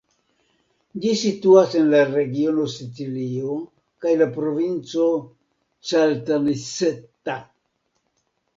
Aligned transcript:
Ĝi 1.01 1.11
situas 1.23 1.75
en 1.81 1.91
la 1.95 1.99
regiono 2.13 2.65
Sicilio 2.77 3.59
kaj 4.07 4.15
la 4.23 4.29
provinco 4.39 5.05
Caltanissetta. 5.93 7.39